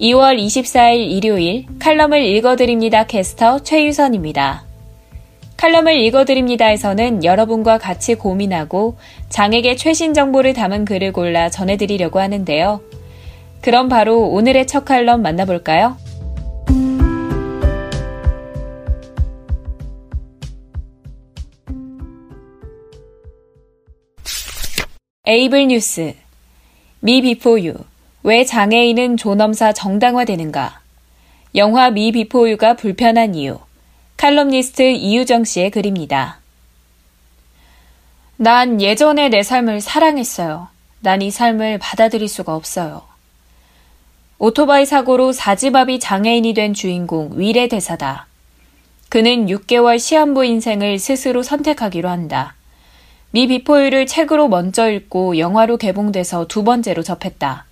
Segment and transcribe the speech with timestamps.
[0.00, 4.64] 2월 24일 일요일 칼럼을 읽어드립니다 캐스터 최유선입니다.
[5.56, 8.96] 칼럼을 읽어드립니다에서는 여러분과 같이 고민하고
[9.28, 12.80] 장에게 최신 정보를 담은 글을 골라 전해드리려고 하는데요.
[13.60, 15.96] 그럼 바로 오늘의 첫 칼럼 만나볼까요?
[25.26, 26.14] 에이블 뉴스
[27.00, 27.74] Me Before You
[28.28, 30.80] 왜 장애인은 존엄사 정당화되는가?
[31.54, 33.58] 영화 Me Before You가 불편한 이유.
[34.18, 36.38] 칼럼니스트 이유정 씨의 글입니다.
[38.36, 40.68] 난 예전에 내 삶을 사랑했어요.
[41.00, 43.00] 난 이 삶을 받아들일 수가 없어요.
[44.36, 48.26] 오토바이 사고로 사지마비 장애인이 된 주인공 윌의 대사다.
[49.08, 52.56] 그는 6개월 시한부 인생을 스스로 선택하기로 한다.
[53.30, 57.67] 미 비포유를 책으로 먼저 읽고 영화로 개봉돼서 두 번째로 접했다.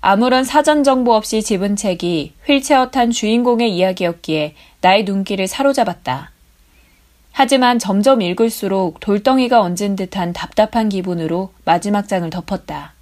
[0.00, 6.30] 아무런 사전 정보 없이 집은 책이 휠체어 탄 주인공의 이야기였기에 나의 눈길을 사로잡았다.
[7.32, 12.94] 하지만 점점 읽을수록 돌덩이가 얹은 듯한 답답한 기분으로 마지막 장을 덮었다.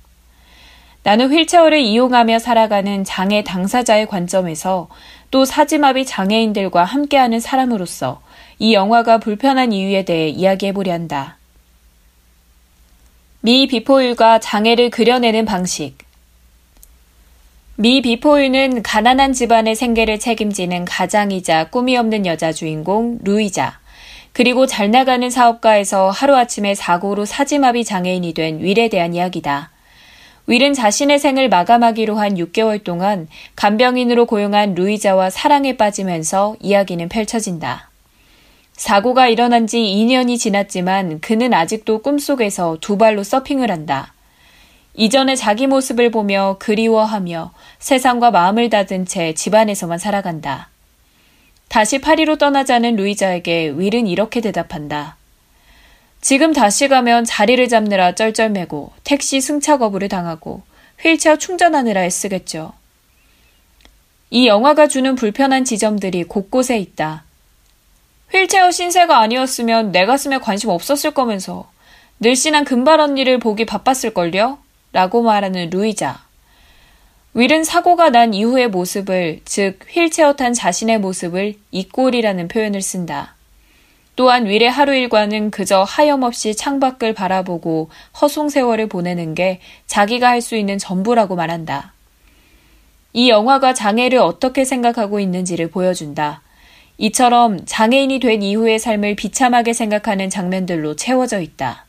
[1.03, 4.89] 나는 휠체어를 이용하며 살아가는 장애 당사자의 관점에서
[5.31, 8.23] 또 사지마비 장애인들과 함께하는 사람으로서
[8.59, 11.39] 이 영화가 불편한 이유에 대해 이야기해보려 한다.
[13.41, 16.06] 미 비포율과 장애를 그려내는 방식.
[17.79, 23.81] 미 비포유는 가난한 집안의 생계를 책임지는 가장이자 꿈이 없는 여자 주인공 루이자,
[24.33, 29.73] 그리고 잘 나가는 사업가에서 하루아침에 사고로 사지마비 장애인이 된 윌에 대한 이야기다.
[30.47, 37.91] 윌은 자신의 생을 마감하기로 한 6개월 동안 간병인으로 고용한 루이자와 사랑에 빠지면서 이야기는 펼쳐진다.
[38.73, 44.15] 사고가 일어난 지 2년이 지났지만 그는 아직도 꿈속에서 두 발로 서핑을 한다.
[44.97, 50.71] 이전의 자기 모습을 보며 그리워하며 세상과 마음을 닫은 채 집안에서만 살아간다.
[51.69, 55.17] 다시 파리로 떠나자는 루이자에게 윌은 이렇게 대답한다.
[56.23, 60.63] 지금 다시 가면 자리를 잡느라 쩔쩔매고 택시 승차 거부를 당하고
[60.99, 62.73] 휠체어 충전하느라 애쓰겠죠.
[64.31, 67.25] 이 영화가 주는 불편한 지점들이 곳곳에 있다.
[68.33, 71.71] 휠체어 신세가 아니었으면 내 가슴에 관심 없었을 거면서
[72.21, 74.66] 늘씬한 금발 언니를 보기 바빴을걸요?
[74.93, 76.25] 라고 말하는 루이자.
[77.35, 83.35] 윌은 사고가 난 이후의 모습을, 즉, 휠체어 탄 자신의 모습을 이꼴이라는 표현을 쓴다.
[84.17, 90.57] 또한 윌의 하루 일과는 그저 하염없이 창밖을 바라보고 허송 세월을 보내는 게 자기가 할 수
[90.57, 91.93] 있는 전부라고 말한다.
[93.13, 96.43] 이 영화가 장애를 어떻게 생각하고 있는지를 보여준다.
[96.99, 101.86] 이처럼 장애인이 된 이후의 삶을 비참하게 생각하는 장면들로 채워져 있다.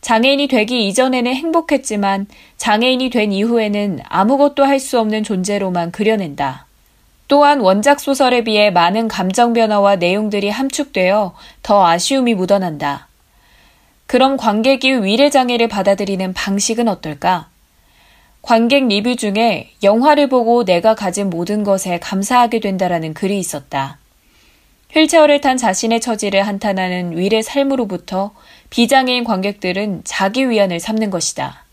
[0.00, 6.66] 장애인이 되기 이전에는 행복했지만 장애인이 된 이후에는 아무것도 할 수 없는 존재로만 그려낸다.
[7.28, 13.08] 또한 원작 소설에 비해 많은 감정 변화와 내용들이 함축되어 더 아쉬움이 묻어난다.
[14.06, 17.48] 그럼 관객이 위례장애를 받아들이는 방식은 어떨까?
[18.42, 23.98] 관객 리뷰 중에 영화를 보고 내가 가진 모든 것에 감사하게 된다라는 글이 있었다.
[24.92, 28.32] 휠체어를 탄 자신의 처지를 한탄하는 윌의 삶으로부터
[28.70, 31.64] 비장애인 관객들은 자기 위안을 삼는 것이다.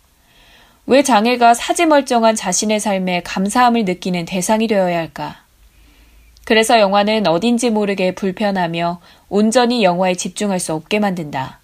[0.88, 5.44] 왜 장애가 사지멀쩡한 자신의 삶에 감사함을 느끼는 대상이 되어야 할까?
[6.46, 11.60] 그래서 영화는 어딘지 모르게 불편하며 온전히 영화에 집중할 수 없게 만든다.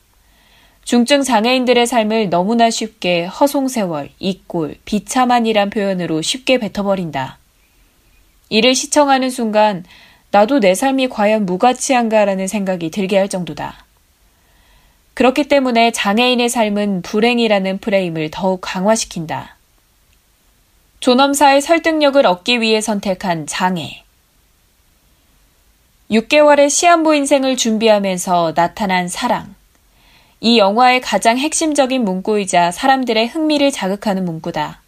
[0.84, 7.38] 중증 장애인들의 삶을 너무나 쉽게 허송세월, 이꼴, 비참한이란 표현으로 쉽게 뱉어버린다.
[8.50, 9.86] 이를 시청하는 순간
[10.32, 13.86] 나도 내 삶이 과연 무가치한가라는 생각이 들게 할 정도다.
[15.14, 19.58] 그렇기 때문에 장애인의 삶은 불행이라는 프레임을 더욱 강화시킨다.
[21.02, 24.04] 존엄사의 설득력을 얻기 위해 선택한 장애.
[26.10, 29.54] 6개월의 시한부 인생을 준비하면서 나타난 사랑.
[30.40, 34.82] 이 영화의 가장 핵심적인 문구이자 사람들의 흥미를 자극하는 문구다.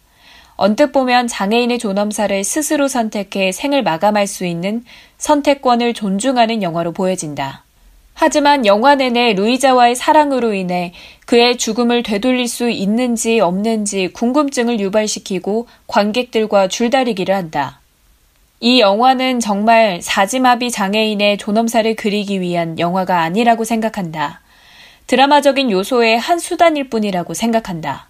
[0.56, 4.84] 언뜻 보면 장애인의 존엄사를 스스로 선택해 생을 마감할 수 있는
[5.18, 7.65] 선택권을 존중하는 영화로 보여진다.
[8.18, 10.94] 하지만 영화 내내 루이자와의 사랑으로 인해
[11.26, 17.78] 그의 죽음을 되돌릴 수 있는지 없는지 궁금증을 유발시키고 관객들과 줄다리기를 한다.
[18.60, 24.40] 이 영화는 정말 사지마비 장애인의 존엄사를 그리기 위한 영화가 아니라고 생각한다.
[25.08, 28.08] 드라마적인 요소의 한 수단일 뿐이라고 생각한다.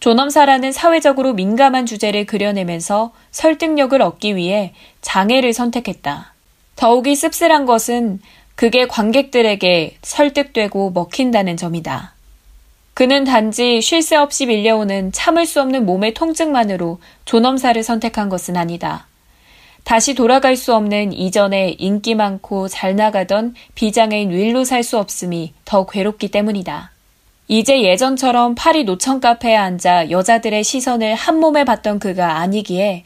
[0.00, 4.72] 존엄사라는 사회적으로 민감한 주제를 그려내면서 설득력을 얻기 위해
[5.02, 6.32] 장애를 선택했다.
[6.76, 8.18] 더욱이 씁쓸한 것은
[8.62, 12.14] 그게 관객들에게 설득되고 먹힌다는 점이다.
[12.94, 19.08] 그는 단지 쉴 새 없이 밀려오는 참을 수 없는 몸의 통증만으로 존엄사를 선택한 것은 아니다.
[19.82, 25.84] 다시 돌아갈 수 없는 이전에 인기 많고 잘 나가던 비장애인 윌로 살 수 없음이 더
[25.84, 26.92] 괴롭기 때문이다.
[27.48, 33.02] 이제 예전처럼 파리 노천 카페에 앉아 여자들의 시선을 한 몸에 받던 그가 아니기에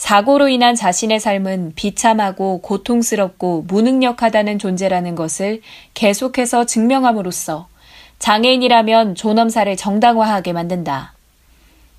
[0.00, 5.60] 사고로 인한 자신의 삶은 비참하고 고통스럽고 무능력하다는 존재라는 것을
[5.92, 7.68] 계속해서 증명함으로써
[8.18, 11.12] 장애인이라면 존엄사를 정당화하게 만든다.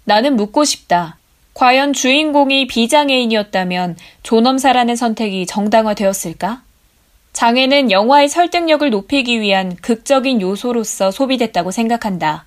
[0.05, 1.19] 나는 묻고 싶다.
[1.53, 6.63] 과연 주인공이 비장애인이었다면 존엄사라는 선택이 정당화되었을까?
[7.33, 12.45] 장애는 영화의 설득력을 높이기 위한 극적인 요소로서 소비됐다고 생각한다.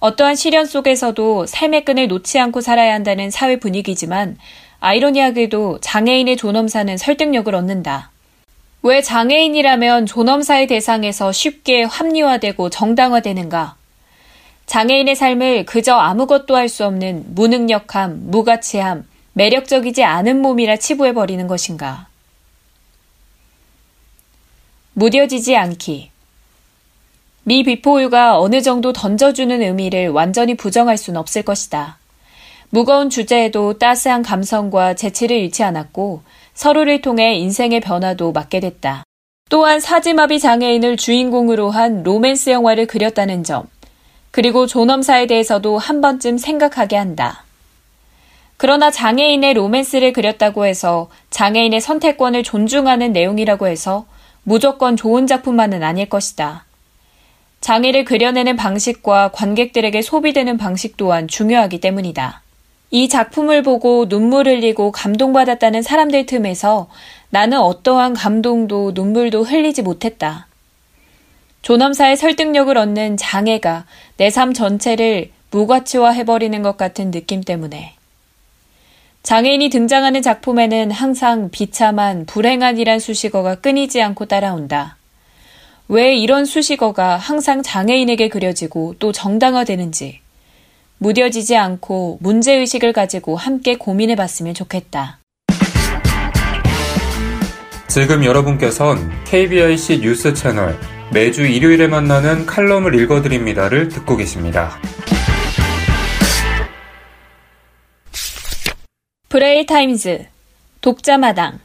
[0.00, 4.36] 어떠한 시련 속에서도 삶의 끈을 놓지 않고 살아야 한다는 사회 분위기지만
[4.80, 8.10] 아이러니하게도 장애인의 존엄사는 설득력을 얻는다.
[8.82, 13.76] 왜 장애인이라면 존엄사의 대상에서 쉽게 합리화되고 정당화되는가?
[14.66, 22.06] 장애인의 삶을 그저 아무것도 할 수 없는 무능력함, 무가치함, 매력적이지 않은 몸이라 치부해버리는 것인가?
[24.94, 26.10] 무뎌지지 않기.
[27.44, 31.99] 미 비포유가 어느 정도 던져주는 의미를 완전히 부정할 수는 없을 것이다.
[32.72, 36.22] 무거운 주제에도 따스한 감성과 재치를 잃지 않았고
[36.54, 39.02] 서로를 통해 인생의 변화도 맞게 됐다.
[39.48, 43.66] 또한 사지마비 장애인을 주인공으로 한 로맨스 영화를 그렸다는 점,
[44.30, 47.44] 그리고 존엄사에 대해서도 한 번쯤 생각하게 한다.
[48.56, 54.06] 그러나 장애인의 로맨스를 그렸다고 해서 장애인의 선택권을 존중하는 내용이라고 해서
[54.44, 56.66] 무조건 좋은 작품만은 아닐 것이다.
[57.60, 62.42] 장애를 그려내는 방식과 관객들에게 소비되는 방식 또한 중요하기 때문이다.
[62.90, 66.88] 이 작품을 보고 눈물 흘리고 감동받았다는 사람들 틈에서
[67.30, 70.48] 나는 어떠한 감동도 눈물도 흘리지 못했다.
[71.62, 73.84] 존엄사의 설득력을 얻는 장애가
[74.16, 77.94] 내 삶 전체를 무가치화해버리는 것 같은 느낌 때문에.
[79.22, 84.96] 장애인이 등장하는 작품에는 항상 비참한 불행한이란 수식어가 끊이지 않고 따라온다.
[85.88, 90.20] 왜 이런 수식어가 항상 장애인에게 그려지고 또 정당화되는지
[91.00, 95.18] 무뎌지지 않고 문제의식을 가지고 함께 고민해 봤으면 좋겠다.
[97.88, 100.78] 지금 여러분께선 KBIC 뉴스 채널
[101.10, 104.78] 매주 일요일에 만나는 칼럼을 읽어드립니다를 듣고 계십니다.
[109.30, 110.26] 브레일 타임즈
[110.82, 111.60] 독자마당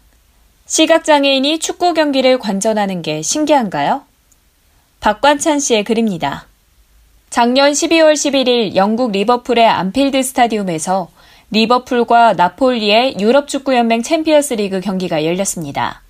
[0.65, 4.03] 시각장애인이 축구 경기를 관전하는 게 신기한가요?
[5.01, 6.47] 박관찬 씨의 글입니다.
[7.30, 11.10] 작년 12월 11일 영국 리버풀의 안필드 스타디움에서
[11.51, 16.01] 리버풀과 나폴리의 유럽 축구연맹 챔피언스 리그 경기가 열렸습니다.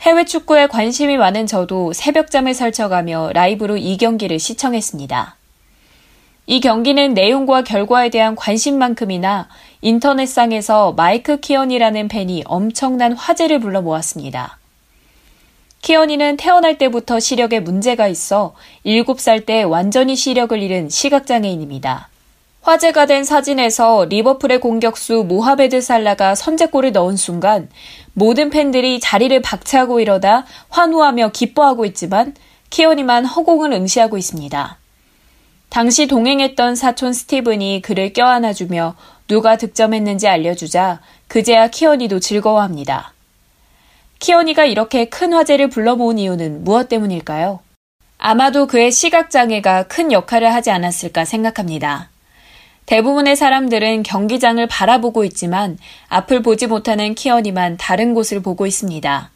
[0.00, 5.36] 해외 축구에 관심이 많은 저도 새벽잠을 설쳐가며 라이브로 이 경기를 시청했습니다.
[6.46, 9.48] 이 경기는 내용과 결과에 대한 관심만큼이나
[9.80, 14.58] 인터넷상에서 마이크 키언이라는 팬이 엄청난 화제를 불러 모았습니다.
[15.82, 18.54] 키언이는 태어날 때부터 시력에 문제가 있어
[18.86, 22.08] 7살 때 완전히 시력을 잃은 시각장애인입니다.
[22.62, 27.68] 화제가 된 사진에서 리버풀의 공격수 모하베드 살라가 선제골을 넣은 순간
[28.12, 32.36] 모든 팬들이 자리를 박차고 이러다 환호하며 기뻐하고 있지만
[32.70, 34.78] 키언이만 허공을 응시하고 있습니다.
[35.68, 38.94] 당시 동행했던 사촌 스티븐이 그를 껴안아주며
[39.26, 43.14] 누가 득점했는지 알려주자 그제야 키언이도 즐거워합니다.
[44.22, 47.58] 키언이가 이렇게 큰 화제를 불러 모은 이유는 무엇 때문일까요?
[48.18, 52.08] 아마도 그의 시각장애가 큰 역할을 하지 않았을까 생각합니다.
[52.86, 55.76] 대부분의 사람들은 경기장을 바라보고 있지만
[56.08, 59.30] 앞을 보지 못하는 키언이만 다른 곳을 보고 있습니다.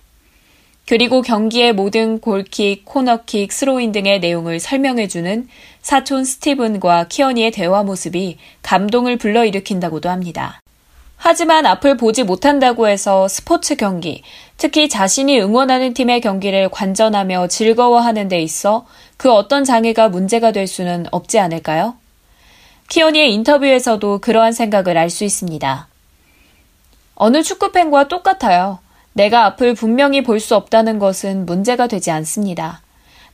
[0.87, 5.49] 그리고 경기의 모든 골킥, 코너킥, 스로인 등의 내용을 설명해주는
[5.83, 10.61] 사촌 스티븐과 키언이의 대화 모습이 감동을 불러일으킨다고도 합니다.
[11.17, 14.23] 하지만 앞을 보지 못한다고 해서 스포츠 경기,
[14.59, 21.07] 특히 자신이 응원하는 팀의 경기를 관전하며 즐거워하는 데 있어 그 어떤 장애가 문제가 될 수는
[21.11, 21.95] 없지 않을까요?
[22.89, 25.89] 키오니의 인터뷰에서도 그러한 생각을 알 수 있습니다.
[27.17, 28.79] 어느 축구팬과 똑같아요.
[29.15, 32.83] 내가 앞을 분명히 볼 수 없다는 것은 문제가 되지 않습니다.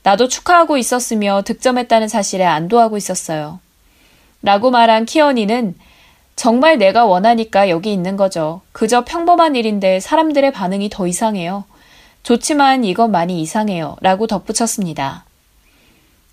[0.03, 3.59] 나도 축하하고 있었으며 득점했다는 사실에 안도하고 있었어요.
[4.41, 5.75] 라고 말한 키어니는
[6.35, 8.61] 정말 내가 원하니까 여기 있는 거죠.
[8.71, 11.63] 그저 평범한 일인데 사람들의 반응이 더 이상해요.
[12.23, 13.97] 좋지만 이건 많이 이상해요.
[14.01, 15.25] 라고 덧붙였습니다.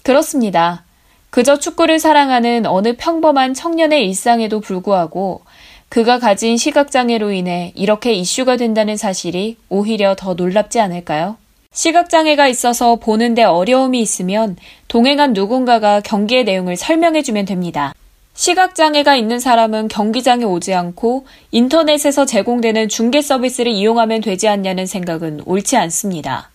[0.02, 0.84] 그렇습니다.
[1.30, 5.42] 그저 축구를 사랑하는 어느 평범한 청년의 일상에도 불구하고
[5.88, 11.36] 그가 가진 시각장애로 인해 이렇게 이슈가 된다는 사실이 오히려 더 놀랍지 않을까요?
[11.72, 14.56] 시각장애가 있어서 보는데 어려움이 있으면
[14.88, 17.92] 동행한 누군가가 경기의 내용을 설명해주면 됩니다.
[18.40, 25.76] 시각장애가 있는 사람은 경기장에 오지 않고 인터넷에서 제공되는 중계 서비스를 이용하면 되지 않냐는 생각은 옳지
[25.76, 26.48] 않습니다.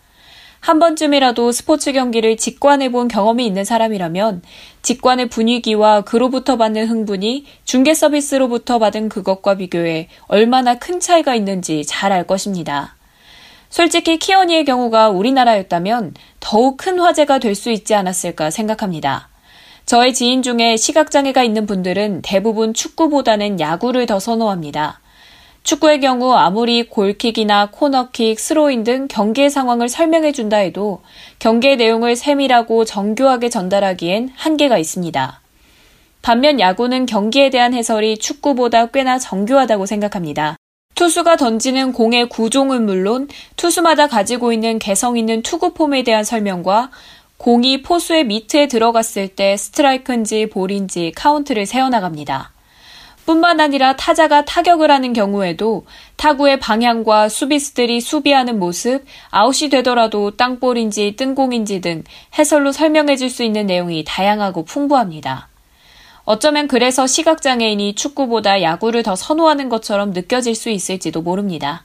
[0.58, 4.42] 한 번쯤이라도 스포츠 경기를 직관해 본 경험이 있는 사람이라면
[4.82, 12.10] 직관의 분위기와 그로부터 받는 흥분이 중계 서비스로부터 받은 그것과 비교해 얼마나 큰 차이가 있는지 잘
[12.10, 12.96] 알 것입니다.
[13.70, 19.28] 솔직히 키어니의 경우가 우리나라였다면 더욱 큰 화제가 될 수 있지 않았을까 생각합니다.
[19.86, 24.98] 저의 지인 중에 시각장애가 있는 분들은 대부분 축구보다는 야구를 더 선호합니다.
[25.62, 31.02] 축구의 경우 아무리 골킥이나 코너킥, 스로인 등 경기의 상황을 설명해 준다 해도
[31.38, 35.40] 경기의 내용을 세밀하고 정교하게 전달하기엔 한계가 있습니다.
[36.20, 40.56] 반면 야구는 경기에 대한 해설이 축구보다 꽤나 정교하다고 생각합니다.
[40.96, 46.90] 투수가 던지는 공의 구종은 물론 투수마다 가지고 있는 개성 있는 투구 폼에 대한 설명과
[47.38, 52.52] 공이 포수의 미트에 들어갔을 때 스트라이크인지 볼인지 카운트를 세어나갑니다.
[53.26, 61.80] 뿐만 아니라 타자가 타격을 하는 경우에도 타구의 방향과 수비수들이 수비하는 모습, 아웃이 되더라도 땅볼인지 뜬공인지
[61.80, 62.04] 등
[62.38, 65.48] 해설로 설명해 줄 수 있는 내용이 다양하고 풍부합니다.
[66.24, 71.84] 어쩌면 그래서 시각장애인이 축구보다 야구를 더 선호하는 것처럼 느껴질 수 있을지도 모릅니다.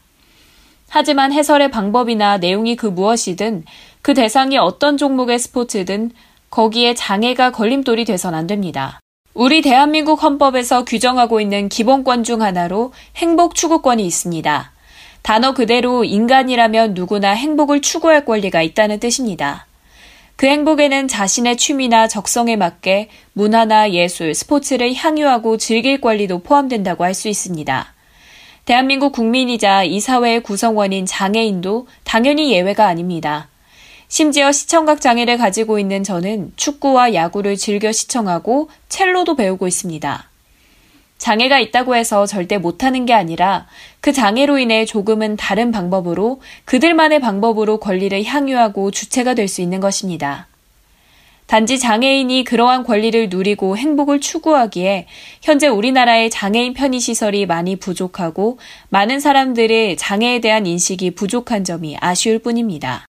[0.89, 3.63] 하지만 해설의 방법이나 내용이 그 무엇이든
[4.01, 6.11] 그 대상이 어떤 종목의 스포츠든
[6.49, 8.99] 거기에 장애가 걸림돌이 돼선 안 됩니다.
[9.33, 14.71] 우리 대한민국 헌법에서 규정하고 있는 기본권 중 하나로 행복 추구권이 있습니다.
[15.21, 19.67] 단어 그대로 인간이라면 누구나 행복을 추구할 권리가 있다는 뜻입니다.
[20.35, 27.29] 그 행복에는 자신의 취미나 적성에 맞게 문화나 예술, 스포츠를 향유하고 즐길 권리도 포함된다고 할 수
[27.29, 27.93] 있습니다.
[28.65, 33.50] 대한민국 국민이자 이 사회의 구성원인 장애인도 당연히 예외가 아닙니다.
[34.11, 40.29] 심지어 시청각 장애를 가지고 있는 저는 축구와 야구를 즐겨 시청하고 첼로도 배우고 있습니다.
[41.17, 43.67] 장애가 있다고 해서 절대 못하는 게 아니라
[44.01, 50.47] 그 장애로 인해 조금은 다른 방법으로 그들만의 방법으로 권리를 향유하고 주체가 될 수 있는 것입니다.
[51.47, 55.07] 단지 장애인이 그러한 권리를 누리고 행복을 추구하기에
[55.41, 63.05] 현재 우리나라의 장애인 편의시설이 많이 부족하고 많은 사람들의 장애에 대한 인식이 부족한 점이 아쉬울 뿐입니다.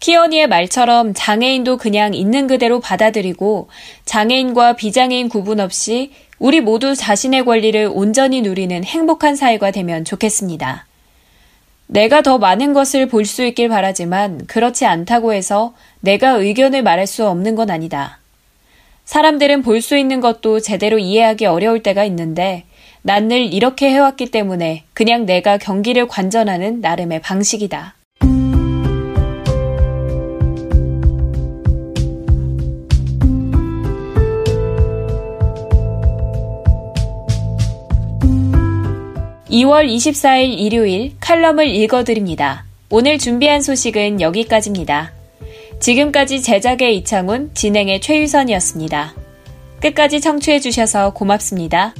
[0.00, 3.68] 키어니의 말처럼 장애인도 그냥 있는 그대로 받아들이고
[4.06, 10.86] 장애인과 비장애인 구분 없이 우리 모두 자신의 권리를 온전히 누리는 행복한 사회가 되면 좋겠습니다.
[11.86, 17.26] 내가 더 많은 것을 볼 수 있길 바라지만 그렇지 않다고 해서 내가 의견을 말할 수
[17.26, 18.20] 없는 건 아니다.
[19.04, 22.64] 사람들은 볼 수 있는 것도 제대로 이해하기 어려울 때가 있는데
[23.02, 27.94] 난 늘 이렇게 해왔기 때문에 그냥 내가 경기를 관전하는 나름의 방식이다.
[39.50, 42.64] 2월 24일 일요일 칼럼을 읽어드립니다.
[42.88, 45.12] 오늘 준비한 소식은 여기까지입니다.
[45.80, 49.14] 지금까지 제작의 이창훈, 진행의 최유선이었습니다.
[49.80, 51.94] 끝까지 청취해주셔서 고맙습니다.